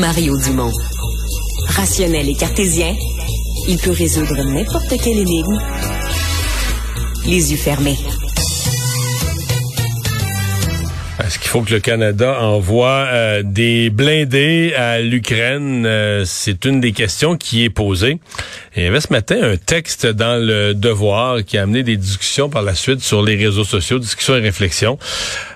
Mario 0.00 0.36
Dumont. 0.36 0.72
Rationnel 1.68 2.28
et 2.28 2.34
cartésien, 2.34 2.94
il 3.66 3.78
peut 3.78 3.92
résoudre 3.92 4.36
n'importe 4.44 4.96
quelle 5.02 5.18
énigme 5.18 5.58
les 7.24 7.50
yeux 7.50 7.56
fermés. 7.56 7.98
Qu'il 11.46 11.52
faut 11.52 11.62
que 11.62 11.74
le 11.74 11.78
Canada 11.78 12.40
envoie 12.40 13.06
euh, 13.06 13.42
des 13.44 13.88
blindés 13.88 14.74
à 14.76 14.98
l'Ukraine? 14.98 15.86
Euh, 15.86 16.24
c'est 16.26 16.64
une 16.64 16.80
des 16.80 16.90
questions 16.90 17.36
qui 17.36 17.62
est 17.62 17.70
posée. 17.70 18.18
Et 18.74 18.80
il 18.80 18.82
y 18.82 18.86
avait 18.88 19.00
ce 19.00 19.12
matin 19.12 19.36
un 19.40 19.56
texte 19.56 20.08
dans 20.08 20.44
le 20.44 20.74
Devoir 20.74 21.44
qui 21.44 21.56
a 21.56 21.62
amené 21.62 21.84
des 21.84 21.96
discussions 21.96 22.50
par 22.50 22.62
la 22.62 22.74
suite 22.74 23.00
sur 23.00 23.22
les 23.22 23.36
réseaux 23.36 23.62
sociaux, 23.62 24.00
discussions 24.00 24.34
et 24.34 24.40
réflexions. 24.40 24.98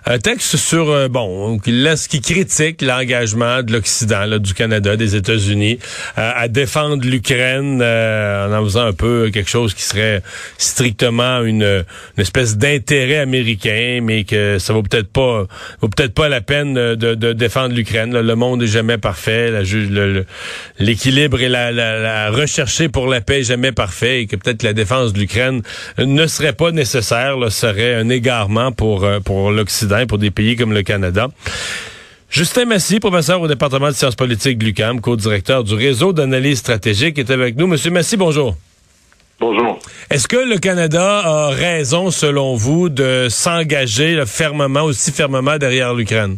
Un 0.07 0.19
texte 0.19 0.57
sur, 0.57 0.91
euh, 0.91 1.09
bon, 1.09 1.59
qui 1.59 1.73
laisse, 1.73 2.07
qui 2.07 2.21
critique 2.21 2.83
l'engagement 2.83 3.65
de 3.65 3.73
l'Occident, 3.73 4.39
du 4.39 4.55
Canada, 4.55 4.95
des 4.97 5.17
États-Unis, 5.17 5.81
à 6.17 6.47
défendre 6.47 7.05
l'Ukraine 7.05 7.83
en 7.83 8.53
en 8.53 8.65
faisant 8.65 8.87
un 8.87 8.93
peu 8.93 9.31
quelque 9.33 9.51
chose 9.51 9.75
qui 9.75 9.83
serait 9.83 10.23
strictement 10.57 11.43
une, 11.43 11.85
une 12.17 12.23
espèce 12.23 12.57
d'intérêt 12.57 13.19
américain, 13.19 14.01
mais 14.03 14.25
que 14.25 14.59
ça 14.59 14.73
vaut 14.73 14.83
peut-être 14.83 15.09
pas 15.09 15.47
vaut 15.81 15.89
peut-être 15.89 16.15
pas 16.15 16.29
la 16.29 16.41
peine 16.41 16.75
de, 16.75 17.33
défendre 17.33 17.75
l'Ukraine. 17.75 18.19
Le 18.19 18.35
monde 18.35 18.63
est 18.63 18.67
jamais 18.67 18.99
parfait. 18.99 19.53
L'équilibre 20.79 21.41
et 21.41 21.49
la, 21.49 21.73
la, 21.73 22.31
rechercher 22.31 22.89
pour 22.89 23.07
la 23.07 23.21
paix 23.21 23.41
est 23.41 23.45
jamais 23.45 23.73
parfait 23.73 24.23
et 24.23 24.27
que 24.27 24.37
peut-être 24.37 24.63
la 24.63 24.73
défense 24.73 25.13
de 25.13 25.19
l'Ukraine 25.19 25.63
ne 25.99 26.27
serait 26.27 26.53
pas 26.53 26.71
nécessaire, 26.71 27.37
là, 27.37 27.51
serait 27.51 27.95
un 27.95 28.09
égarement 28.09 28.73
pour, 28.73 29.05
euh, 29.05 29.21
pour 29.21 29.51
l'Occident, 29.51 30.07
pour 30.07 30.19
des 30.19 30.31
pays 30.31 30.57
comme 30.57 30.73
le 30.73 30.83
Canada. 30.83 31.29
Justin 32.31 32.67
Massy, 32.67 33.01
professeur 33.01 33.41
au 33.41 33.49
département 33.49 33.89
de 33.89 33.95
sciences 33.95 34.15
politiques 34.15 34.59
de 34.59 34.65
l'UQAM, 34.65 35.01
co-directeur 35.01 35.65
du 35.65 35.75
réseau 35.75 36.13
d'analyse 36.13 36.59
stratégique, 36.59 37.19
est 37.19 37.31
avec 37.31 37.57
nous. 37.57 37.67
Monsieur 37.67 37.91
Massy, 37.91 38.17
bonjour. 38.17 38.57
Bonjour. 39.41 39.79
Est-ce 40.11 40.29
que 40.29 40.37
le 40.37 40.59
Canada 40.59 41.23
a 41.25 41.49
raison, 41.49 42.11
selon 42.11 42.57
vous, 42.57 42.91
de 42.91 43.29
s'engager 43.31 44.23
fermement, 44.27 44.83
aussi 44.83 45.13
fermement 45.13 45.57
derrière 45.57 45.95
l'Ukraine? 45.95 46.37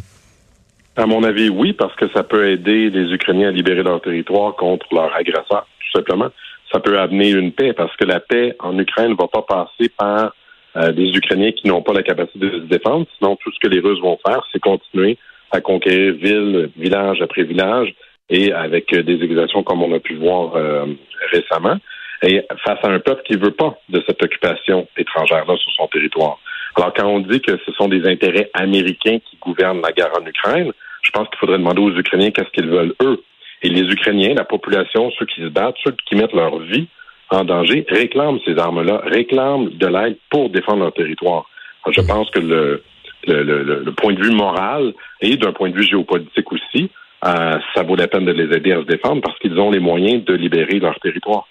À 0.95 1.05
mon 1.05 1.21
avis, 1.25 1.49
oui, 1.49 1.73
parce 1.73 1.93
que 1.97 2.05
ça 2.15 2.23
peut 2.23 2.49
aider 2.49 2.89
les 2.89 3.13
Ukrainiens 3.13 3.49
à 3.49 3.51
libérer 3.51 3.83
leur 3.83 3.99
territoire 3.99 4.55
contre 4.55 4.85
leur 4.93 5.13
agresseur, 5.13 5.67
tout 5.81 5.97
simplement. 5.97 6.29
Ça 6.71 6.79
peut 6.79 6.97
amener 6.97 7.31
une 7.31 7.51
paix, 7.51 7.73
parce 7.73 7.93
que 7.97 8.05
la 8.05 8.21
paix 8.21 8.55
en 8.59 8.79
Ukraine 8.79 9.09
ne 9.09 9.15
va 9.15 9.27
pas 9.27 9.41
passer 9.41 9.89
par 9.97 10.33
euh, 10.77 10.93
des 10.93 11.09
Ukrainiens 11.09 11.51
qui 11.51 11.67
n'ont 11.67 11.81
pas 11.81 11.91
la 11.91 12.03
capacité 12.03 12.39
de 12.39 12.59
se 12.61 12.65
défendre. 12.67 13.05
Sinon, 13.17 13.35
tout 13.35 13.51
ce 13.51 13.59
que 13.59 13.67
les 13.67 13.81
Russes 13.81 13.99
vont 13.99 14.17
faire, 14.25 14.47
c'est 14.53 14.61
continuer 14.61 15.17
à 15.51 15.59
conquérir 15.59 16.13
ville, 16.13 16.69
village 16.77 17.21
après 17.21 17.43
village, 17.43 17.93
et 18.29 18.53
avec 18.53 18.95
des 18.95 19.21
exactions 19.21 19.61
comme 19.61 19.83
on 19.83 19.93
a 19.93 19.99
pu 19.99 20.15
voir 20.15 20.55
euh, 20.55 20.85
récemment 21.33 21.79
et 22.23 22.45
face 22.63 22.79
à 22.83 22.89
un 22.89 22.99
peuple 22.99 23.21
qui 23.25 23.33
ne 23.33 23.43
veut 23.43 23.51
pas 23.51 23.77
de 23.89 24.01
cette 24.07 24.23
occupation 24.23 24.87
étrangère-là 24.97 25.57
sur 25.57 25.71
son 25.73 25.87
territoire. 25.87 26.39
Alors, 26.75 26.93
quand 26.93 27.05
on 27.05 27.19
dit 27.19 27.41
que 27.41 27.57
ce 27.65 27.71
sont 27.73 27.87
des 27.87 28.07
intérêts 28.07 28.49
américains 28.53 29.19
qui 29.19 29.37
gouvernent 29.37 29.81
la 29.81 29.91
guerre 29.91 30.11
en 30.19 30.25
Ukraine, 30.25 30.71
je 31.01 31.11
pense 31.11 31.27
qu'il 31.27 31.37
faudrait 31.37 31.57
demander 31.57 31.81
aux 31.81 31.95
Ukrainiens 31.95 32.31
qu'est-ce 32.31 32.49
qu'ils 32.49 32.69
veulent 32.69 32.95
eux. 33.01 33.21
Et 33.61 33.69
les 33.69 33.83
Ukrainiens, 33.91 34.33
la 34.33 34.45
population, 34.45 35.11
ceux 35.11 35.25
qui 35.25 35.41
se 35.41 35.47
battent, 35.47 35.75
ceux 35.83 35.95
qui 36.07 36.15
mettent 36.15 36.33
leur 36.33 36.57
vie 36.59 36.87
en 37.29 37.43
danger, 37.43 37.85
réclament 37.89 38.39
ces 38.45 38.57
armes-là, 38.57 39.01
réclament 39.05 39.69
de 39.69 39.87
l'aide 39.87 40.17
pour 40.29 40.49
défendre 40.49 40.83
leur 40.83 40.93
territoire. 40.93 41.45
je 41.87 42.01
pense 42.01 42.29
que 42.31 42.39
le, 42.39 42.83
le, 43.27 43.43
le, 43.43 43.91
point 43.93 44.13
de 44.13 44.21
vue 44.21 44.33
moral 44.33 44.93
et 45.21 45.37
d'un 45.37 45.53
point 45.53 45.69
de 45.69 45.75
vue 45.75 45.83
géopolitique 45.83 46.51
aussi, 46.51 46.89
euh, 47.25 47.57
ça 47.73 47.83
vaut 47.83 47.95
la 47.95 48.07
peine 48.07 48.25
de 48.25 48.31
les 48.31 48.55
aider 48.55 48.73
à 48.73 48.79
se 48.79 48.85
défendre 48.85 49.21
parce 49.21 49.37
qu'ils 49.39 49.57
ont 49.59 49.71
les 49.71 49.79
moyens 49.79 50.23
de 50.25 50.33
libérer 50.33 50.79
leur 50.79 50.99
territoire. 50.99 51.47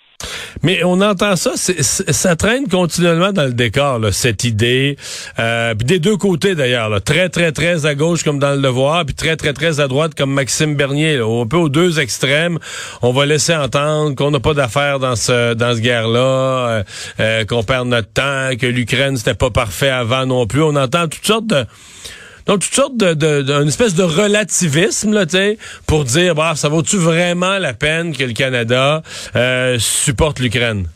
Mais 0.63 0.85
on 0.85 1.01
entend 1.01 1.37
ça, 1.37 1.53
ça 1.57 2.37
traîne 2.37 2.69
continuellement 2.69 3.33
dans 3.33 3.45
le 3.45 3.53
décor, 3.53 4.01
cette 4.13 4.45
idée. 4.45 4.97
Euh, 5.39 5.75
des 5.75 5.99
deux 5.99 6.17
côtés 6.17 6.55
d'ailleurs, 6.55 7.03
très 7.03 7.29
très 7.29 7.53
très 7.53 7.87
à 7.87 7.95
gauche 7.95 8.23
comme 8.23 8.39
dans 8.39 8.55
le 8.55 8.61
Devoir, 8.61 9.05
puis 9.05 9.15
très 9.15 9.37
très 9.37 9.53
très 9.53 9.81
à 9.81 9.89
droite 9.89 10.15
comme 10.15 10.33
Maxime 10.33 10.77
Bernier. 10.77 11.19
Un 11.19 11.47
peu 11.47 11.57
aux 11.57 11.69
deux 11.69 12.01
extrêmes, 12.01 12.59
on 13.01 13.13
va 13.13 13.27
laisser 13.27 13.55
entendre 13.55 14.15
qu'on 14.15 14.31
n'a 14.31 14.41
pas 14.41 14.55
d'affaires 14.55 14.99
dans 14.99 15.17
ce 15.17 15.55
dans 15.55 15.75
ce 15.75 15.81
guerre-là, 15.81 16.21
euh, 16.21 16.83
euh, 17.21 17.45
qu'on 17.45 17.63
perd 17.63 17.89
notre 17.89 18.13
temps, 18.13 18.51
que 18.59 18.67
l'Ukraine 18.67 19.17
c'était 19.17 19.35
pas 19.35 19.51
parfait 19.51 19.91
avant 19.91 20.27
non 20.27 20.47
plus. 20.47 20.63
On 20.63 20.77
entend 20.77 21.09
toutes 21.09 21.27
sortes 21.27 21.47
de 21.47 21.65
donc, 22.47 22.61
toutes 22.61 22.75
sortes 22.75 22.97
de, 22.97 23.15
de, 23.15 23.67
espèce 23.67 23.95
de 23.95 24.03
relativisme, 24.03 25.13
là, 25.13 25.25
pour 25.87 26.05
dire, 26.05 26.35
bah, 26.35 26.55
ça 26.55 26.69
vaut-tu 26.69 26.97
vraiment 26.97 27.59
la 27.59 27.75
peine 27.75 28.17
que 28.17 28.25
le 28.25 28.33
Canada 28.33 29.03
euh, 29.37 29.79
supporte 29.79 30.41
l'Ukraine? 30.41 30.87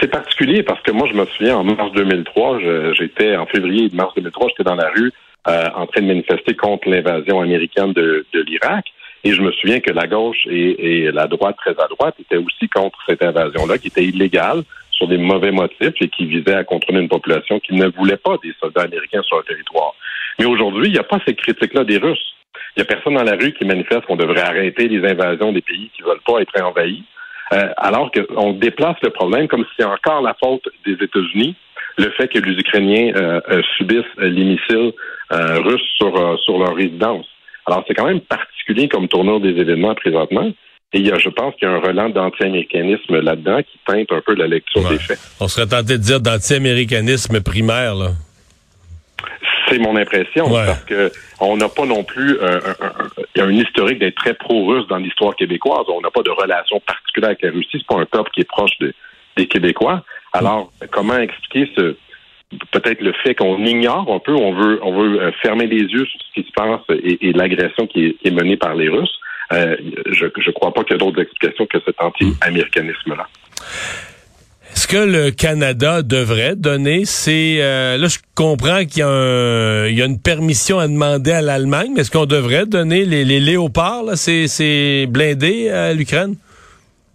C'est 0.00 0.08
particulier 0.08 0.62
parce 0.62 0.80
que 0.82 0.92
moi, 0.92 1.08
je 1.10 1.16
me 1.16 1.24
souviens, 1.26 1.56
en 1.56 1.64
mars 1.64 1.92
2003, 1.92 2.58
j'étais, 2.98 3.36
en 3.36 3.46
février 3.46 3.88
mars 3.92 4.12
2003, 4.16 4.48
j'étais 4.48 4.64
dans 4.64 4.74
la 4.74 4.90
rue 4.90 5.12
euh, 5.48 5.68
en 5.74 5.86
train 5.86 6.02
de 6.02 6.06
manifester 6.06 6.54
contre 6.54 6.88
l'invasion 6.88 7.40
américaine 7.40 7.92
de, 7.92 8.26
de 8.32 8.40
l'Irak. 8.42 8.86
Et 9.24 9.32
je 9.32 9.40
me 9.40 9.52
souviens 9.52 9.80
que 9.80 9.90
la 9.90 10.06
gauche 10.06 10.46
et, 10.50 11.04
et, 11.04 11.12
la 11.12 11.26
droite 11.26 11.56
très 11.56 11.70
à 11.70 11.88
droite 11.88 12.14
étaient 12.20 12.36
aussi 12.36 12.68
contre 12.68 12.98
cette 13.08 13.22
invasion-là, 13.22 13.78
qui 13.78 13.88
était 13.88 14.04
illégale 14.04 14.62
sur 14.90 15.08
des 15.08 15.18
mauvais 15.18 15.50
motifs 15.50 15.94
et 16.00 16.08
qui 16.08 16.26
visait 16.26 16.54
à 16.54 16.64
contrôler 16.64 17.00
une 17.00 17.08
population 17.08 17.58
qui 17.60 17.74
ne 17.74 17.88
voulait 17.88 18.16
pas 18.16 18.36
des 18.42 18.54
soldats 18.60 18.82
américains 18.82 19.22
sur 19.22 19.38
le 19.38 19.44
territoire. 19.44 19.94
Mais 20.38 20.44
aujourd'hui, 20.44 20.88
il 20.88 20.92
n'y 20.92 20.98
a 20.98 21.04
pas 21.04 21.20
ces 21.26 21.34
critiques-là 21.34 21.84
des 21.84 21.98
Russes. 21.98 22.34
Il 22.76 22.80
n'y 22.80 22.82
a 22.82 22.86
personne 22.86 23.14
dans 23.14 23.22
la 23.22 23.36
rue 23.36 23.52
qui 23.52 23.64
manifeste 23.64 24.02
qu'on 24.06 24.16
devrait 24.16 24.40
arrêter 24.42 24.88
les 24.88 25.08
invasions 25.08 25.52
des 25.52 25.62
pays 25.62 25.90
qui 25.94 26.02
ne 26.02 26.08
veulent 26.08 26.24
pas 26.26 26.40
être 26.40 26.60
envahis. 26.60 27.04
Euh, 27.52 27.68
alors 27.76 28.10
qu'on 28.10 28.52
déplace 28.52 28.96
le 29.02 29.10
problème 29.10 29.48
comme 29.48 29.64
si 29.64 29.70
c'est 29.78 29.84
encore 29.84 30.22
la 30.22 30.34
faute 30.42 30.66
des 30.86 30.92
États-Unis, 30.92 31.54
le 31.98 32.10
fait 32.10 32.28
que 32.28 32.38
les 32.38 32.58
Ukrainiens 32.58 33.12
euh, 33.14 33.40
euh, 33.50 33.62
subissent 33.76 34.04
les 34.18 34.44
missiles 34.44 34.92
russes 35.30 35.90
sur, 35.96 36.38
sur 36.44 36.58
leur 36.58 36.76
résidence. 36.76 37.26
Alors 37.66 37.82
c'est 37.88 37.94
quand 37.94 38.06
même 38.06 38.20
particulier 38.20 38.88
comme 38.88 39.08
tournure 39.08 39.40
des 39.40 39.48
événements 39.48 39.94
présentement. 39.94 40.52
Et 40.92 40.98
il 40.98 41.08
y 41.08 41.10
a, 41.10 41.18
je 41.18 41.28
pense 41.28 41.54
qu'il 41.56 41.66
y 41.66 41.70
a 41.70 41.74
un 41.74 41.80
relent 41.80 42.08
d'anti-américanisme 42.08 43.18
là-dedans 43.18 43.60
qui 43.62 43.78
teinte 43.84 44.12
un 44.12 44.20
peu 44.24 44.34
la 44.34 44.46
lecture 44.46 44.88
des 44.88 44.98
faits. 44.98 45.18
On 45.40 45.48
serait 45.48 45.66
tenté 45.66 45.94
de 45.94 46.02
dire 46.02 46.20
d'anti-américanisme 46.20 47.42
primaire, 47.42 47.96
là. 47.96 48.10
C'est 49.68 49.78
mon 49.78 49.96
impression, 49.96 50.48
parce 50.50 50.84
que 50.84 51.10
on 51.40 51.56
n'a 51.56 51.68
pas 51.68 51.86
non 51.86 52.04
plus 52.04 52.38
un, 52.40 52.56
un, 52.56 53.42
un, 53.42 53.50
historique 53.52 53.98
d'être 53.98 54.16
très 54.16 54.34
pro-russe 54.34 54.86
dans 54.88 54.98
l'histoire 54.98 55.34
québécoise. 55.36 55.84
On 55.88 56.00
n'a 56.00 56.10
pas 56.10 56.22
de 56.22 56.30
relation 56.30 56.80
particulière 56.80 57.30
avec 57.30 57.42
la 57.42 57.50
Russie. 57.50 57.68
C'est 57.72 57.86
pas 57.86 58.00
un 58.00 58.06
peuple 58.06 58.30
qui 58.32 58.40
est 58.40 58.48
proche 58.48 58.72
des 59.36 59.46
Québécois. 59.46 60.04
Alors, 60.32 60.72
comment 60.90 61.16
expliquer 61.18 61.70
ce 61.76 61.96
peut-être 62.70 63.00
le 63.00 63.12
fait 63.22 63.34
qu'on 63.34 63.64
ignore 63.64 64.12
un 64.12 64.18
peu, 64.18 64.32
on 64.32 64.52
veut 64.52 64.78
on 64.82 64.96
veut 64.96 65.20
euh, 65.20 65.32
fermer 65.42 65.66
les 65.66 65.80
yeux 65.80 66.06
sur 66.06 66.20
ce 66.20 66.40
qui 66.40 66.46
se 66.46 66.52
passe 66.52 66.80
et, 66.90 67.32
l'agression 67.32 67.86
qui 67.86 68.16
est, 68.22 68.30
menée 68.30 68.56
par 68.56 68.74
les 68.74 68.88
Russes? 68.88 69.18
Euh, 69.52 69.76
je 70.10 70.26
ne 70.26 70.52
crois 70.52 70.72
pas 70.72 70.84
qu'il 70.84 70.92
y 70.92 70.94
a 70.94 70.98
d'autres 70.98 71.20
explications 71.20 71.66
que 71.66 71.78
cet 71.84 72.00
anti-américanisme-là. 72.00 73.26
Est-ce 74.74 74.88
que 74.88 74.96
le 74.96 75.30
Canada 75.30 76.02
devrait 76.02 76.56
donner 76.56 77.04
ces... 77.04 77.58
Euh, 77.60 77.96
là, 77.96 78.08
je 78.08 78.18
comprends 78.34 78.84
qu'il 78.84 78.98
y, 78.98 79.02
a 79.02 80.04
une 80.04 80.20
permission 80.20 80.80
à 80.80 80.88
demander 80.88 81.30
à 81.30 81.42
l'Allemagne, 81.42 81.92
mais 81.94 82.00
est-ce 82.00 82.10
qu'on 82.10 82.26
devrait 82.26 82.66
donner 82.66 83.04
les, 83.04 83.24
léopards, 83.38 84.02
là, 84.02 84.16
ces, 84.16 85.06
blindés 85.06 85.70
à 85.70 85.92
l'Ukraine? 85.92 86.34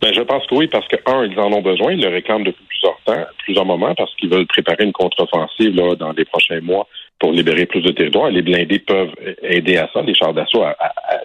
Ben, 0.02 0.14
je 0.14 0.22
pense 0.22 0.48
que 0.48 0.56
oui, 0.56 0.68
parce 0.68 0.88
que, 0.88 0.96
un, 1.06 1.26
ils 1.26 1.38
en 1.38 1.52
ont 1.52 1.62
besoin, 1.62 1.92
ils 1.92 2.02
le 2.02 2.08
réclament 2.08 2.46
depuis 2.46 2.64
plusieurs 2.70 2.98
temps, 3.06 3.26
plusieurs 3.44 3.66
moments, 3.66 3.94
parce 3.94 4.16
qu'ils 4.16 4.30
veulent 4.30 4.48
préparer 4.48 4.86
une 4.86 4.94
contre-offensive 4.94 5.76
là, 5.76 5.96
dans 5.96 6.14
les 6.14 6.24
prochains 6.24 6.62
mois 6.62 6.88
pour 7.20 7.34
libérer 7.34 7.66
plus 7.66 7.82
de 7.82 7.92
territoires. 7.92 8.30
Les 8.30 8.42
blindés 8.42 8.80
peuvent 8.80 9.12
aider 9.44 9.76
à 9.76 9.90
ça, 9.94 10.02
les 10.02 10.16
chars 10.16 10.34
d'assaut, 10.34 10.64
à, 10.64 10.78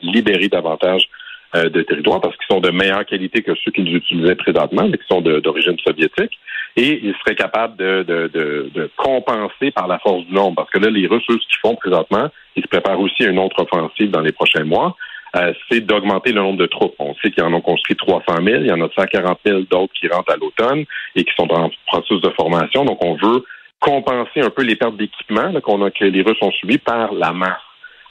libérer 0.02 0.48
davantage 0.48 1.08
euh, 1.54 1.68
de 1.68 1.82
territoires 1.82 2.20
parce 2.20 2.36
qu'ils 2.36 2.54
sont 2.54 2.60
de 2.60 2.70
meilleure 2.70 3.04
qualité 3.06 3.42
que 3.42 3.52
ceux 3.64 3.70
qu'ils 3.70 3.94
utilisaient 3.94 4.34
présentement, 4.34 4.88
mais 4.88 4.98
qui 4.98 5.06
sont 5.08 5.20
d'origine 5.20 5.76
soviétique. 5.86 6.38
Et 6.76 7.00
ils 7.04 7.14
seraient 7.20 7.36
capables 7.36 7.76
de, 7.76 8.02
de, 8.02 8.70
de, 8.74 8.90
compenser 8.96 9.70
par 9.70 9.86
la 9.86 10.00
force 10.00 10.24
du 10.26 10.34
nombre. 10.34 10.56
Parce 10.56 10.70
que 10.70 10.78
là, 10.78 10.90
les 10.90 11.06
Russes, 11.06 11.22
eux, 11.30 11.38
ce 11.40 11.46
qu'ils 11.46 11.60
font 11.62 11.76
présentement, 11.76 12.28
ils 12.56 12.62
se 12.64 12.68
préparent 12.68 12.98
aussi 12.98 13.24
à 13.24 13.28
une 13.28 13.38
autre 13.38 13.62
offensive 13.62 14.10
dans 14.10 14.20
les 14.20 14.32
prochains 14.32 14.64
mois. 14.64 14.96
Euh, 15.36 15.52
c'est 15.70 15.80
d'augmenter 15.80 16.32
le 16.32 16.40
nombre 16.40 16.58
de 16.58 16.66
troupes. 16.66 16.94
On 16.98 17.14
sait 17.16 17.30
qu'ils 17.30 17.44
en 17.44 17.52
ont 17.52 17.60
construit 17.60 17.96
300 17.96 18.24
000. 18.42 18.62
Il 18.62 18.66
y 18.66 18.72
en 18.72 18.80
a 18.80 18.88
140 18.88 19.38
000 19.44 19.60
d'autres 19.70 19.92
qui 19.94 20.08
rentrent 20.08 20.32
à 20.32 20.36
l'automne 20.36 20.84
et 21.14 21.24
qui 21.24 21.32
sont 21.36 21.50
en 21.52 21.70
processus 21.86 22.20
de 22.20 22.30
formation. 22.30 22.84
Donc, 22.84 23.04
on 23.04 23.14
veut 23.14 23.44
compenser 23.80 24.40
un 24.40 24.50
peu 24.50 24.62
les 24.62 24.76
pertes 24.76 24.96
d'équipement 24.96 25.52
qu'on 25.60 25.84
a, 25.84 25.90
que 25.90 26.04
les 26.04 26.22
Russes 26.22 26.38
ont 26.40 26.52
subies 26.52 26.78
par 26.78 27.12
la 27.12 27.32
masse. 27.32 27.60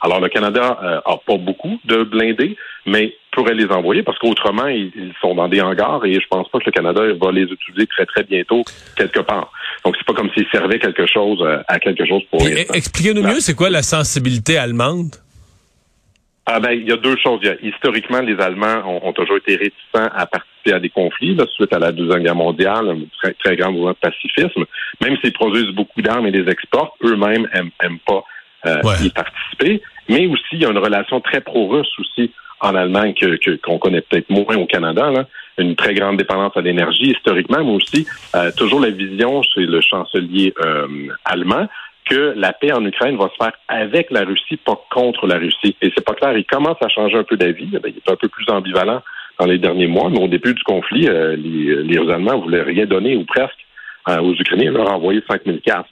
Alors, 0.04 0.20
le 0.20 0.28
Canada 0.28 0.78
euh, 0.82 1.00
a 1.06 1.16
pas 1.16 1.38
beaucoup 1.38 1.80
de 1.86 2.02
blindés, 2.04 2.58
mais 2.84 3.16
pourrait 3.32 3.54
les 3.54 3.68
envoyer 3.68 4.02
parce 4.02 4.18
qu'autrement, 4.18 4.66
ils, 4.66 5.14
sont 5.22 5.34
dans 5.34 5.48
des 5.48 5.62
hangars 5.62 6.04
et 6.04 6.12
je 6.12 6.26
pense 6.28 6.46
pas 6.50 6.58
que 6.58 6.66
le 6.66 6.72
Canada 6.72 7.00
va 7.18 7.32
les 7.32 7.44
utiliser 7.44 7.86
très, 7.86 8.04
très 8.04 8.22
bientôt 8.22 8.64
quelque 8.96 9.20
part. 9.20 9.50
Donc, 9.82 9.96
c'est 9.96 10.06
pas 10.06 10.12
comme 10.12 10.28
s'ils 10.34 10.46
servaient 10.52 10.78
quelque 10.78 11.06
chose 11.06 11.38
euh, 11.40 11.62
à 11.68 11.78
quelque 11.78 12.04
chose 12.04 12.20
pour 12.30 12.46
Expliquez-nous 12.46 13.22
mieux, 13.22 13.40
c'est 13.40 13.54
quoi 13.54 13.70
la 13.70 13.82
sensibilité 13.82 14.58
allemande? 14.58 15.14
Euh, 15.14 16.52
Ah 16.52 16.60
ben, 16.60 16.72
il 16.72 16.86
y 16.86 16.92
a 16.92 16.98
deux 16.98 17.16
choses. 17.16 17.40
historiquement, 17.62 18.20
les 18.20 18.38
Allemands 18.38 19.00
ont, 19.02 19.12
toujours 19.14 19.38
été 19.38 19.56
réticents 19.56 20.12
à 20.14 20.26
participer 20.26 20.74
à 20.74 20.80
des 20.80 20.90
conflits 20.90 21.34
suite 21.54 21.72
à 21.72 21.78
la 21.78 21.92
Deuxième 21.92 22.22
Guerre 22.22 22.34
mondiale, 22.34 22.90
un 22.90 22.98
très, 23.22 23.32
très 23.42 23.56
grand 23.56 23.72
mouvement 23.72 23.92
de 23.92 23.96
pacifisme. 23.96 24.66
Même 25.02 25.16
s'ils 25.22 25.32
produisent 25.32 25.74
beaucoup 25.74 26.02
d'armes 26.02 26.26
et 26.26 26.30
les 26.30 26.46
exportent, 26.52 26.92
eux-mêmes 27.02 27.48
aiment, 27.54 27.98
pas 28.06 28.22
euh, 28.66 28.80
y 29.02 29.08
participer. 29.08 29.82
Mais 30.08 30.26
aussi, 30.26 30.42
il 30.52 30.62
y 30.62 30.66
a 30.66 30.70
une 30.70 30.78
relation 30.78 31.20
très 31.20 31.40
pro-russe 31.40 31.92
aussi 31.98 32.30
en 32.60 32.74
Allemagne 32.74 33.14
que 33.14 33.56
qu'on 33.56 33.78
connaît 33.78 34.00
peut-être 34.00 34.30
moins 34.30 34.56
au 34.56 34.66
Canada. 34.66 35.10
Là. 35.10 35.26
Une 35.58 35.76
très 35.76 35.94
grande 35.94 36.16
dépendance 36.16 36.56
à 36.56 36.60
l'énergie 36.60 37.12
historiquement, 37.12 37.64
mais 37.64 37.72
aussi 37.72 38.06
euh, 38.34 38.50
toujours 38.56 38.80
la 38.80 38.90
vision 38.90 39.42
chez 39.42 39.66
le 39.66 39.80
chancelier 39.80 40.52
euh, 40.64 41.08
allemand 41.24 41.68
que 42.04 42.34
la 42.36 42.52
paix 42.52 42.72
en 42.72 42.84
Ukraine 42.84 43.16
va 43.16 43.30
se 43.30 43.42
faire 43.42 43.52
avec 43.68 44.10
la 44.10 44.24
Russie, 44.24 44.56
pas 44.56 44.78
contre 44.90 45.26
la 45.26 45.36
Russie. 45.36 45.76
Et 45.80 45.90
c'est 45.94 46.04
pas 46.04 46.14
clair. 46.14 46.36
Il 46.36 46.44
commence 46.44 46.76
à 46.82 46.88
changer 46.88 47.16
un 47.16 47.24
peu 47.24 47.36
d'avis. 47.36 47.68
Il 47.72 47.76
est 47.76 48.10
un 48.10 48.16
peu 48.16 48.28
plus 48.28 48.48
ambivalent 48.48 49.02
dans 49.38 49.46
les 49.46 49.58
derniers 49.58 49.86
mois. 49.86 50.10
Mais 50.10 50.22
au 50.22 50.28
début 50.28 50.54
du 50.54 50.62
conflit, 50.64 51.08
euh, 51.08 51.36
les, 51.36 51.82
les 51.82 51.98
Allemands 51.98 52.38
voulaient 52.38 52.62
rien 52.62 52.86
donner 52.86 53.16
ou 53.16 53.24
presque 53.24 53.66
euh, 54.08 54.20
aux 54.20 54.34
Ukrainiens. 54.34 54.70
Ils 54.70 54.76
leur 54.76 54.92
envoyer 54.92 55.22
5000 55.28 55.60
casques. 55.60 55.88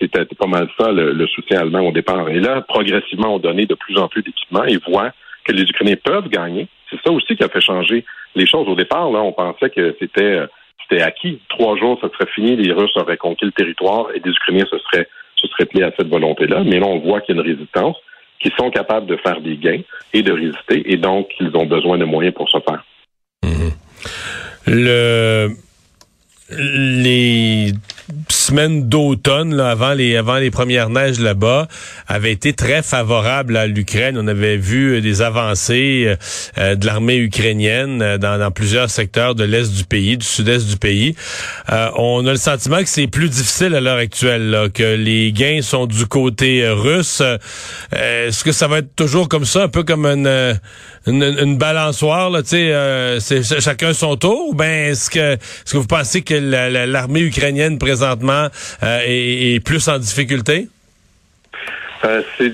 C'était 0.00 0.24
pas 0.26 0.46
mal 0.46 0.68
ça 0.78 0.92
le, 0.92 1.26
soutien 1.28 1.60
allemand 1.60 1.80
au 1.80 1.92
départ. 1.92 2.28
Et 2.28 2.40
là, 2.40 2.60
progressivement, 2.60 3.34
on 3.34 3.38
donnait 3.38 3.66
de 3.66 3.74
plus 3.74 3.96
en 3.96 4.08
plus 4.08 4.22
d'équipements 4.22 4.64
et 4.64 4.78
voient 4.86 5.12
que 5.44 5.52
les 5.52 5.62
Ukrainiens 5.62 5.96
peuvent 6.02 6.28
gagner. 6.28 6.68
C'est 6.90 7.00
ça 7.02 7.10
aussi 7.10 7.34
qui 7.34 7.42
a 7.42 7.48
fait 7.48 7.60
changer 7.60 8.04
les 8.34 8.46
choses. 8.46 8.68
Au 8.68 8.74
départ, 8.74 9.10
là, 9.10 9.20
on 9.20 9.32
pensait 9.32 9.70
que 9.70 9.96
c'était 9.98 10.40
c'était 10.82 11.02
acquis. 11.02 11.40
Trois 11.48 11.76
jours, 11.76 11.98
ça 12.00 12.08
serait 12.10 12.30
fini, 12.32 12.56
les 12.56 12.72
Russes 12.72 12.96
auraient 12.96 13.16
conquis 13.16 13.44
le 13.44 13.52
territoire 13.52 14.08
et 14.14 14.20
les 14.24 14.30
Ukrainiens 14.30 14.66
se 14.70 14.78
seraient 14.78 15.08
se 15.36 15.46
serait 15.48 15.66
plié 15.66 15.84
à 15.84 15.92
cette 15.96 16.08
volonté-là. 16.08 16.62
Mais 16.64 16.78
là, 16.78 16.86
on 16.86 16.98
voit 16.98 17.20
qu'il 17.20 17.36
y 17.36 17.38
a 17.38 17.42
une 17.42 17.48
résistance, 17.48 17.96
qu'ils 18.40 18.52
sont 18.58 18.70
capables 18.70 19.06
de 19.06 19.16
faire 19.16 19.40
des 19.40 19.56
gains 19.56 19.82
et 20.12 20.22
de 20.22 20.32
résister, 20.32 20.90
et 20.90 20.96
donc 20.96 21.28
qu'ils 21.28 21.54
ont 21.56 21.66
besoin 21.66 21.98
de 21.98 22.04
moyens 22.04 22.34
pour 22.34 22.48
ce 22.48 22.58
faire. 22.60 22.84
Mhm. 23.44 23.70
Le 24.66 25.48
les 26.50 27.72
semaines 28.46 28.88
d'automne, 28.88 29.58
avant 29.58 29.92
les 29.92 30.16
avant 30.16 30.36
les 30.36 30.52
premières 30.52 30.88
neiges 30.88 31.18
là-bas, 31.18 31.66
avaient 32.06 32.32
été 32.32 32.52
très 32.52 32.82
favorables 32.82 33.56
à 33.56 33.66
l'Ukraine. 33.66 34.16
On 34.18 34.28
avait 34.28 34.56
vu 34.56 35.00
des 35.00 35.20
avancées 35.20 36.04
euh, 36.06 36.16
euh, 36.58 36.74
de 36.76 36.86
l'armée 36.86 37.16
ukrainienne 37.16 38.00
euh, 38.02 38.18
dans, 38.18 38.38
dans, 38.38 38.52
plusieurs 38.52 38.88
secteurs 38.88 39.34
de 39.34 39.42
l'est 39.42 39.74
du 39.74 39.84
pays, 39.84 40.16
du 40.16 40.24
sud-est 40.24 40.68
du 40.68 40.76
pays. 40.76 41.16
on 41.68 42.24
a 42.26 42.30
le 42.30 42.36
sentiment 42.36 42.78
que 42.78 42.88
c'est 42.88 43.08
plus 43.08 43.28
difficile 43.28 43.74
à 43.74 43.80
l'heure 43.80 43.98
actuelle, 43.98 44.70
que 44.72 44.94
les 44.94 45.32
gains 45.32 45.62
sont 45.62 45.86
du 45.86 46.06
côté 46.06 46.68
russe. 46.68 47.22
Est-ce 47.92 48.44
que 48.44 48.52
ça 48.52 48.68
va 48.68 48.78
être 48.78 48.94
toujours 48.94 49.28
comme 49.28 49.44
ça, 49.44 49.64
un 49.64 49.68
peu 49.68 49.82
comme 49.82 50.06
une 50.06 50.58
une, 51.06 51.56
balançoire, 51.56 52.30
là, 52.30 52.42
sais, 52.42 52.72
c'est 53.20 53.60
chacun 53.60 53.92
son 53.92 54.16
tour, 54.16 54.50
ou 54.50 54.54
ben 54.54 54.90
est-ce 54.90 55.10
que 55.10 55.34
est-ce 55.34 55.72
que 55.72 55.78
vous 55.78 55.86
pensez 55.86 56.22
que 56.22 56.34
l'armée 56.86 57.20
ukrainienne 57.20 57.78
présentement 57.78 58.48
euh, 58.82 59.00
est, 59.06 59.64
plus 59.64 59.88
en 59.88 59.98
difficulté? 59.98 60.68
Euh, 62.04 62.22
c'est 62.38 62.52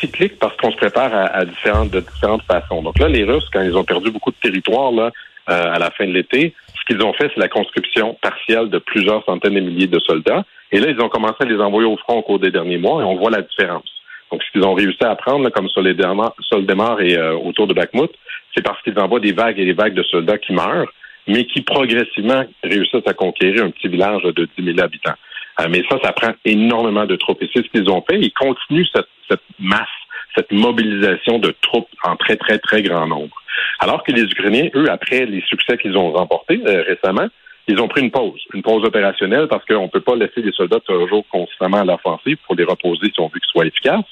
cyclique 0.00 0.38
parce 0.38 0.56
qu'on 0.56 0.72
se 0.72 0.76
prépare 0.76 1.10
à, 1.14 1.44
différentes 1.44 1.90
de 1.90 2.00
différentes 2.00 2.42
façons. 2.44 2.82
Donc 2.82 2.98
là, 2.98 3.08
les 3.08 3.24
Russes, 3.24 3.48
quand 3.52 3.62
ils 3.62 3.76
ont 3.76 3.84
perdu 3.84 4.10
beaucoup 4.10 4.30
de 4.30 4.36
territoire 4.42 4.92
là 4.92 5.10
euh, 5.50 5.74
à 5.74 5.78
la 5.78 5.90
fin 5.90 6.06
de 6.06 6.12
l'été, 6.12 6.54
ce 6.74 6.84
qu'ils 6.86 7.02
ont 7.04 7.12
fait, 7.12 7.30
c'est 7.34 7.40
la 7.40 7.48
conscription 7.48 8.16
partielle 8.22 8.70
de 8.70 8.78
plusieurs 8.78 9.24
centaines 9.24 9.54
de 9.54 9.60
milliers 9.60 9.86
de 9.86 9.98
soldats. 10.00 10.44
Et 10.72 10.80
là, 10.80 10.88
ils 10.90 11.00
ont 11.00 11.08
commencé 11.08 11.36
à 11.40 11.44
les 11.44 11.58
envoyer 11.58 11.88
au 11.88 11.96
front 11.96 12.18
au 12.18 12.22
cours 12.22 12.38
des 12.38 12.50
derniers 12.50 12.78
mois 12.78 13.02
et 13.02 13.04
on 13.04 13.16
voit 13.16 13.30
la 13.30 13.42
différence. 13.42 13.97
Donc, 14.30 14.42
ce 14.42 14.50
qu'ils 14.52 14.64
ont 14.64 14.74
réussi 14.74 15.02
à 15.04 15.14
prendre, 15.14 15.48
comme 15.50 15.68
Soldemar 15.68 17.00
et 17.00 17.18
autour 17.18 17.66
de 17.66 17.74
Bakhmut, 17.74 18.10
c'est 18.54 18.62
parce 18.62 18.80
qu'ils 18.82 18.98
envoient 18.98 19.20
des 19.20 19.32
vagues 19.32 19.58
et 19.58 19.64
des 19.64 19.72
vagues 19.72 19.94
de 19.94 20.02
soldats 20.02 20.38
qui 20.38 20.52
meurent 20.52 20.92
mais 21.28 21.44
qui 21.44 21.60
progressivement 21.60 22.44
réussissent 22.64 23.06
à 23.06 23.12
conquérir 23.12 23.64
un 23.64 23.70
petit 23.70 23.88
village 23.88 24.22
de 24.22 24.48
10 24.58 24.64
000 24.64 24.80
habitants. 24.80 25.14
Euh, 25.60 25.66
mais 25.70 25.82
ça, 25.88 25.98
ça 26.02 26.12
prend 26.12 26.32
énormément 26.44 27.04
de 27.04 27.16
troupes. 27.16 27.42
Et 27.42 27.50
c'est 27.52 27.62
ce 27.62 27.68
qu'ils 27.68 27.88
ont 27.90 28.02
fait. 28.08 28.18
Ils 28.18 28.32
continuent 28.32 28.86
cette, 28.92 29.08
cette 29.30 29.42
masse, 29.58 29.86
cette 30.34 30.50
mobilisation 30.50 31.38
de 31.38 31.54
troupes 31.60 31.88
en 32.02 32.16
très, 32.16 32.36
très, 32.36 32.58
très 32.58 32.82
grand 32.82 33.06
nombre. 33.06 33.36
Alors 33.80 34.02
que 34.02 34.12
les 34.12 34.22
Ukrainiens, 34.22 34.68
eux, 34.74 34.90
après 34.90 35.26
les 35.26 35.42
succès 35.42 35.76
qu'ils 35.76 35.96
ont 35.96 36.12
remportés 36.12 36.60
euh, 36.66 36.82
récemment, 36.86 37.28
ils 37.68 37.80
ont 37.80 37.88
pris 37.88 38.00
une 38.00 38.10
pause, 38.10 38.40
une 38.54 38.62
pause 38.62 38.84
opérationnelle 38.84 39.46
parce 39.48 39.64
qu'on 39.66 39.82
ne 39.82 39.88
peut 39.88 40.00
pas 40.00 40.16
laisser 40.16 40.40
les 40.40 40.52
soldats 40.52 40.80
toujours 40.80 41.24
constamment 41.30 41.78
à 41.78 41.84
l'offensive 41.84 42.38
pour 42.46 42.56
les 42.56 42.64
reposer 42.64 43.12
si 43.12 43.20
on 43.20 43.28
veut 43.28 43.38
qu'ils 43.38 43.50
soient 43.50 43.66
efficaces. 43.66 44.04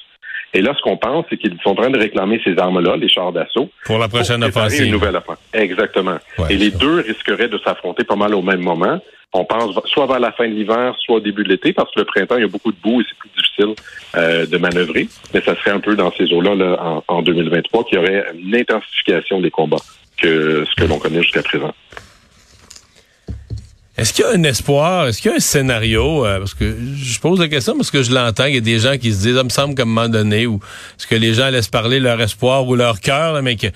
Et 0.54 0.60
là, 0.62 0.74
ce 0.76 0.82
qu'on 0.82 0.96
pense, 0.96 1.26
c'est 1.28 1.36
qu'ils 1.36 1.56
sont 1.62 1.70
en 1.70 1.74
train 1.74 1.90
de 1.90 1.98
réclamer 1.98 2.40
ces 2.44 2.56
armes-là, 2.56 2.96
les 2.96 3.08
chars 3.08 3.32
d'assaut. 3.32 3.68
Pour 3.84 3.98
la 3.98 4.08
prochaine 4.08 4.42
offensive. 4.44 4.86
Une 4.86 4.92
nouvelle 4.92 5.16
offensive. 5.16 5.44
Exactement. 5.52 6.18
et 6.48 6.56
les 6.56 6.70
deux 6.70 7.00
risqueraient 7.00 7.48
de 7.48 7.58
s'affronter 7.58 8.04
pas 8.04 8.16
mal 8.16 8.34
au 8.34 8.42
même 8.42 8.60
moment. 8.60 9.00
On 9.32 9.44
pense 9.44 9.78
soit 9.86 10.06
vers 10.06 10.20
la 10.20 10.32
fin 10.32 10.48
de 10.48 10.54
l'hiver, 10.54 10.94
soit 11.04 11.16
au 11.16 11.20
début 11.20 11.44
de 11.44 11.50
l'été, 11.50 11.72
parce 11.72 11.92
que 11.92 12.00
le 12.00 12.06
printemps, 12.06 12.36
il 12.36 12.42
y 12.42 12.44
a 12.44 12.48
beaucoup 12.48 12.72
de 12.72 12.78
boue 12.82 13.00
et 13.00 13.04
c'est 13.08 13.18
plus 13.18 13.30
difficile 13.36 13.74
euh, 14.16 14.46
de 14.46 14.56
manœuvrer. 14.56 15.08
Mais 15.34 15.40
ça 15.42 15.54
serait 15.56 15.72
un 15.72 15.80
peu 15.80 15.94
dans 15.94 16.10
ces 16.12 16.32
eaux-là 16.32 16.54
là, 16.54 16.78
en, 16.80 17.04
en 17.06 17.22
2023 17.22 17.84
qu'il 17.84 17.98
y 17.98 18.00
aurait 18.00 18.24
une 18.38 18.54
intensification 18.54 19.40
des 19.40 19.50
combats 19.50 19.82
que 20.16 20.64
ce 20.64 20.74
que 20.80 20.88
l'on 20.88 20.98
connaît 20.98 21.22
jusqu'à 21.22 21.42
présent. 21.42 21.74
Est-ce 23.98 24.12
qu'il 24.12 24.26
y 24.26 24.28
a 24.28 24.32
un 24.32 24.42
espoir? 24.42 25.08
Est-ce 25.08 25.22
qu'il 25.22 25.30
y 25.30 25.34
a 25.34 25.36
un 25.38 25.40
scénario? 25.40 26.26
Euh, 26.26 26.38
parce 26.38 26.52
que 26.52 26.76
je 26.96 27.18
pose 27.18 27.40
la 27.40 27.48
question 27.48 27.76
parce 27.76 27.90
que 27.90 28.02
je 28.02 28.12
l'entends. 28.12 28.44
Il 28.44 28.54
y 28.54 28.58
a 28.58 28.60
des 28.60 28.78
gens 28.78 28.98
qui 28.98 29.10
se 29.10 29.22
disent, 29.22 29.36
ça 29.36 29.44
me 29.44 29.48
semble 29.48 29.74
qu'à 29.74 29.82
un 29.82 29.86
moment 29.86 30.08
donné, 30.08 30.46
ou 30.46 30.56
est-ce 30.98 31.06
que 31.06 31.14
les 31.14 31.32
gens 31.32 31.48
laissent 31.48 31.68
parler 31.68 31.98
leur 31.98 32.20
espoir 32.20 32.66
ou 32.68 32.74
leur 32.74 33.00
cœur, 33.00 33.42
mais 33.42 33.56
que, 33.56 33.68
tu 33.68 33.72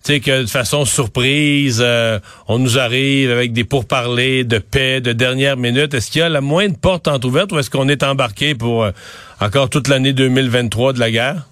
sais, 0.00 0.20
que 0.20 0.42
de 0.42 0.46
façon 0.46 0.86
surprise, 0.86 1.82
euh, 1.84 2.18
on 2.46 2.58
nous 2.58 2.78
arrive 2.78 3.30
avec 3.30 3.52
des 3.52 3.64
pourparlers 3.64 4.44
de 4.44 4.58
paix 4.58 5.02
de 5.02 5.12
dernière 5.12 5.58
minute. 5.58 5.92
Est-ce 5.92 6.10
qu'il 6.10 6.22
y 6.22 6.24
a 6.24 6.30
la 6.30 6.40
moindre 6.40 6.78
porte 6.80 7.06
entrouverte 7.06 7.52
ou 7.52 7.58
est-ce 7.58 7.68
qu'on 7.68 7.88
est 7.90 8.02
embarqué 8.02 8.54
pour 8.54 8.84
euh, 8.84 8.92
encore 9.38 9.68
toute 9.68 9.88
l'année 9.88 10.14
2023 10.14 10.94
de 10.94 11.00
la 11.00 11.10
guerre? 11.10 11.46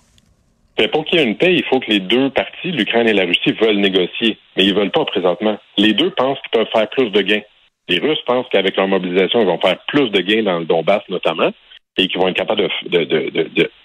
Mais 0.78 0.88
pour 0.88 1.04
qu'il 1.04 1.18
y 1.18 1.22
ait 1.22 1.26
une 1.26 1.36
paix, 1.36 1.54
il 1.54 1.64
faut 1.64 1.80
que 1.80 1.90
les 1.90 2.00
deux 2.00 2.30
parties, 2.30 2.72
l'Ukraine 2.72 3.08
et 3.08 3.12
la 3.12 3.24
Russie, 3.24 3.52
veulent 3.60 3.80
négocier. 3.80 4.38
Mais 4.56 4.64
ils 4.64 4.74
veulent 4.74 4.90
pas 4.90 5.04
présentement. 5.04 5.58
Les 5.76 5.92
deux 5.92 6.10
pensent 6.10 6.38
qu'ils 6.40 6.60
peuvent 6.60 6.72
faire 6.72 6.88
plus 6.88 7.10
de 7.10 7.20
gains. 7.20 7.42
Les 7.88 7.98
Russes 7.98 8.22
pensent 8.26 8.46
qu'avec 8.50 8.76
leur 8.76 8.88
mobilisation, 8.88 9.40
ils 9.40 9.46
vont 9.46 9.60
faire 9.60 9.78
plus 9.88 10.10
de 10.10 10.20
gains 10.20 10.42
dans 10.42 10.58
le 10.58 10.64
Donbass 10.64 11.02
notamment 11.08 11.52
et 11.96 12.08
qu'ils 12.08 12.20
vont 12.20 12.28
être 12.28 12.36
capables 12.36 12.68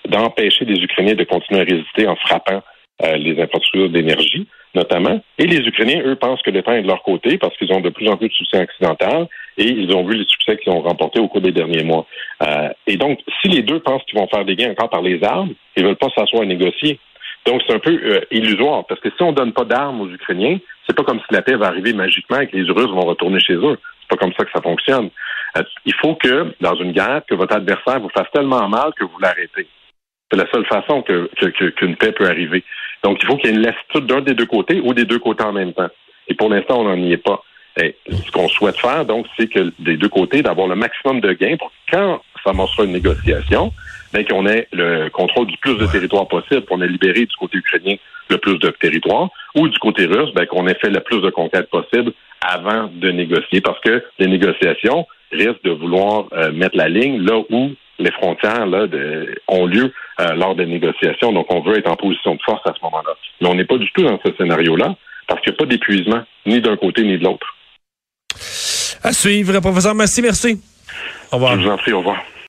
d'empêcher 0.05 0.65
de, 0.65 0.73
de, 0.73 0.75
les 0.75 0.83
Ukrainiens 0.83 1.15
de 1.15 1.23
continuer 1.23 1.61
à 1.61 1.63
résister 1.63 2.07
en 2.07 2.15
frappant 2.15 2.61
euh, 3.03 3.15
les 3.17 3.39
infrastructures 3.41 3.89
d'énergie 3.89 4.47
notamment. 4.73 5.19
Et 5.37 5.47
les 5.47 5.67
Ukrainiens, 5.67 6.01
eux, 6.05 6.15
pensent 6.15 6.41
que 6.41 6.51
le 6.51 6.61
temps 6.61 6.73
est 6.73 6.81
de 6.81 6.87
leur 6.87 7.03
côté 7.03 7.37
parce 7.37 7.55
qu'ils 7.57 7.71
ont 7.73 7.81
de 7.81 7.89
plus 7.89 8.07
en 8.07 8.17
plus 8.17 8.29
de 8.29 8.33
succès 8.33 8.61
occidental 8.61 9.27
et 9.57 9.65
ils 9.65 9.93
ont 9.95 10.05
vu 10.05 10.17
les 10.17 10.25
succès 10.25 10.57
qu'ils 10.57 10.71
ont 10.71 10.81
remportés 10.81 11.19
au 11.19 11.27
cours 11.27 11.41
des 11.41 11.51
derniers 11.51 11.83
mois. 11.83 12.05
Euh, 12.43 12.69
et 12.87 12.97
donc, 12.97 13.19
si 13.41 13.49
les 13.49 13.63
deux 13.63 13.79
pensent 13.79 14.03
qu'ils 14.03 14.19
vont 14.19 14.27
faire 14.27 14.45
des 14.45 14.55
gains 14.55 14.71
encore 14.71 14.89
par 14.89 15.01
les 15.01 15.23
armes, 15.23 15.53
ils 15.75 15.83
veulent 15.83 15.95
pas 15.97 16.09
s'asseoir 16.15 16.43
à 16.43 16.45
négocier. 16.45 16.99
Donc, 17.45 17.61
c'est 17.65 17.73
un 17.73 17.79
peu 17.79 17.91
euh, 17.91 18.21
illusoire 18.31 18.85
parce 18.87 19.01
que 19.01 19.09
si 19.09 19.23
on 19.23 19.31
donne 19.31 19.53
pas 19.53 19.65
d'armes 19.65 20.01
aux 20.01 20.09
Ukrainiens, 20.09 20.59
c'est 20.85 20.95
pas 20.95 21.03
comme 21.03 21.19
si 21.19 21.33
la 21.33 21.41
paix 21.41 21.55
va 21.55 21.67
arriver 21.67 21.93
magiquement 21.93 22.39
et 22.39 22.47
que 22.47 22.55
les 22.55 22.71
Russes 22.71 22.91
vont 22.91 23.05
retourner 23.05 23.39
chez 23.39 23.55
eux 23.55 23.77
pas 24.11 24.17
comme 24.17 24.33
ça 24.37 24.45
que 24.45 24.51
ça 24.53 24.61
fonctionne. 24.61 25.09
Euh, 25.57 25.63
il 25.85 25.93
faut 25.95 26.15
que, 26.15 26.53
dans 26.59 26.75
une 26.75 26.91
guerre, 26.91 27.21
que 27.27 27.35
votre 27.35 27.55
adversaire 27.55 27.99
vous 27.99 28.09
fasse 28.09 28.29
tellement 28.33 28.67
mal 28.67 28.91
que 28.97 29.05
vous 29.05 29.19
l'arrêtez. 29.19 29.67
C'est 30.29 30.37
la 30.37 30.49
seule 30.51 30.65
façon 30.65 31.01
que, 31.01 31.29
qu'une 31.71 31.95
paix 31.95 32.11
peut 32.11 32.27
arriver. 32.27 32.63
Donc, 33.03 33.17
il 33.21 33.25
faut 33.25 33.37
qu'il 33.37 33.49
y 33.49 33.53
ait 33.53 33.55
une 33.55 33.63
lassitude 33.63 34.05
d'un 34.05 34.21
des 34.21 34.33
deux 34.33 34.45
côtés 34.45 34.79
ou 34.81 34.93
des 34.93 35.05
deux 35.05 35.19
côtés 35.19 35.43
en 35.43 35.51
même 35.51 35.73
temps. 35.73 35.89
Et 36.27 36.35
pour 36.35 36.49
l'instant, 36.49 36.79
on 36.79 36.83
n'en 36.83 36.95
y 36.95 37.13
est 37.13 37.17
pas. 37.17 37.41
Ce 37.77 38.31
qu'on 38.31 38.47
souhaite 38.47 38.77
faire, 38.77 39.05
donc, 39.05 39.25
c'est 39.37 39.47
que 39.47 39.71
des 39.79 39.97
deux 39.97 40.09
côtés, 40.09 40.41
d'avoir 40.41 40.67
le 40.67 40.75
maximum 40.75 41.19
de 41.19 41.33
gains 41.33 41.57
pour 41.57 41.71
quand 41.91 42.21
ça 42.43 42.51
sera 42.53 42.83
une 42.83 42.91
négociation, 42.91 43.71
mais 44.13 44.25
qu'on 44.25 44.45
ait 44.45 44.67
le 44.71 45.09
contrôle 45.09 45.47
du 45.47 45.57
plus 45.57 45.75
de 45.75 45.85
territoire 45.85 46.27
possible, 46.27 46.65
qu'on 46.65 46.81
ait 46.81 46.87
libéré 46.87 47.25
du 47.25 47.35
côté 47.39 47.57
ukrainien 47.57 47.95
le 48.29 48.37
plus 48.37 48.57
de 48.59 48.69
territoire, 48.69 49.29
ou 49.55 49.67
du 49.67 49.77
côté 49.79 50.05
russe, 50.05 50.33
ben, 50.33 50.45
qu'on 50.45 50.67
ait 50.67 50.77
fait 50.79 50.89
le 50.89 51.01
plus 51.01 51.21
de 51.21 51.29
conquêtes 51.29 51.69
possible 51.69 52.13
avant 52.41 52.89
de 52.93 53.11
négocier, 53.11 53.61
parce 53.61 53.79
que 53.81 54.03
les 54.19 54.27
négociations 54.27 55.05
risquent 55.31 55.63
de 55.63 55.71
vouloir 55.71 56.25
euh, 56.33 56.51
mettre 56.51 56.77
la 56.77 56.89
ligne 56.89 57.21
là 57.21 57.41
où 57.49 57.71
les 57.99 58.11
frontières 58.11 58.65
là, 58.65 58.87
ont 59.47 59.65
lieu 59.65 59.93
euh, 60.19 60.33
lors 60.33 60.55
des 60.55 60.65
négociations. 60.65 61.31
Donc, 61.31 61.47
on 61.53 61.61
veut 61.61 61.77
être 61.77 61.89
en 61.89 61.95
position 61.95 62.35
de 62.35 62.41
force 62.41 62.61
à 62.65 62.73
ce 62.73 62.83
moment-là. 62.83 63.13
Mais 63.41 63.47
on 63.47 63.55
n'est 63.55 63.65
pas 63.65 63.77
du 63.77 63.89
tout 63.91 64.01
dans 64.01 64.19
ce 64.25 64.33
scénario-là, 64.37 64.95
parce 65.27 65.41
qu'il 65.41 65.51
n'y 65.51 65.57
a 65.57 65.59
pas 65.59 65.65
d'épuisement, 65.65 66.23
ni 66.45 66.61
d'un 66.61 66.77
côté 66.77 67.03
ni 67.03 67.17
de 67.17 67.23
l'autre. 67.23 67.47
À 69.03 69.13
suivre, 69.13 69.59
professeur 69.59 69.95
Massy, 69.95 70.21
merci. 70.21 70.61
Au 71.31 71.35
revoir. 71.35 71.59
Je 71.59 71.65
vous 71.65 71.69
en 71.71 71.77
prie, 71.77 71.93
au 71.93 71.99
revoir. 71.99 72.17